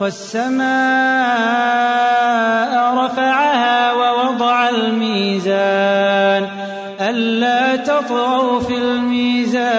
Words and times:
والسماء 0.00 0.64
رفعها 2.94 3.92
ووضع 3.92 4.68
الميزان 4.68 6.48
ألا 7.00 7.76
تطغوا 7.76 8.60
في 8.60 8.74
الميزان 8.74 9.74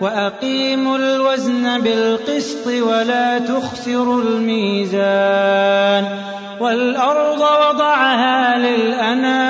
وأقيموا 0.00 0.96
الوزن 0.96 1.80
بالقسط 1.80 2.66
ولا 2.66 3.38
تخسروا 3.38 4.22
الميزان 4.22 6.04
والأرض 6.60 7.40
وضعها 7.40 8.58
للأنام 8.58 9.49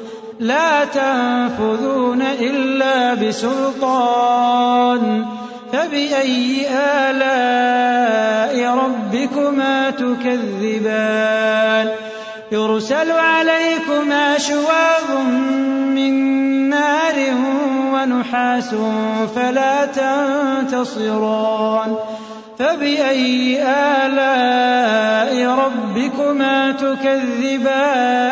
لا 0.41 0.85
تنفذون 0.85 2.21
إلا 2.21 3.13
بسلطان 3.13 5.25
فبأي 5.73 6.67
آلاء 7.09 8.75
ربكما 8.75 9.89
تكذبان؟ 9.89 11.89
يرسل 12.51 13.11
عليكما 13.11 14.37
شواظ 14.37 15.25
من 15.95 16.13
نار 16.69 17.15
ونحاس 17.93 18.75
فلا 19.35 19.85
تنتصران. 20.65 21.95
فبأي 22.59 23.63
آلاء 24.05 25.47
ربكما 25.47 26.71
تكذبان؟ 26.71 28.31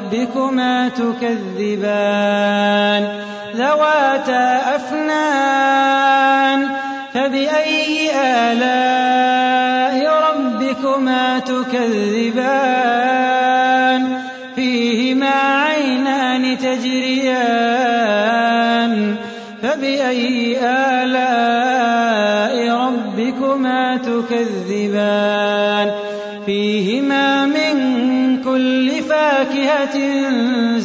تكذبان 1.21 3.03
ذواتا 3.55 4.75
أفنان 4.75 6.69
فبأي 7.13 8.11
آلاء 8.15 9.95
ربكما 10.29 11.39
تكذبان؟ 11.39 12.81
فيهما 14.55 15.29
عينان 15.29 16.57
تجريان 16.57 17.61
فبأي 19.63 20.57
آلاء 20.63 22.55
ربكما 22.75 23.97
تكذبان؟ 23.97 25.91
فيهما 26.45 27.45
من 27.45 27.71
كل 28.43 28.91
فاكهة 29.09 30.10